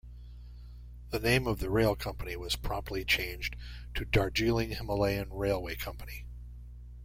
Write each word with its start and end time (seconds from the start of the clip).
The 1.11 1.19
name 1.19 1.45
of 1.45 1.59
the 1.59 1.69
rail 1.69 1.95
company 1.95 2.35
was 2.35 2.55
promptly 2.55 3.05
changed 3.05 3.55
to 3.93 4.03
Darjeeling 4.03 4.71
Himalayan 4.71 5.29
Railway 5.31 5.75
Company. 5.75 6.25